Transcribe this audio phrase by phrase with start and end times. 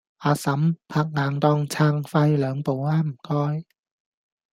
[0.17, 3.65] 阿嬸，拍硬檔撐快兩步吖唔該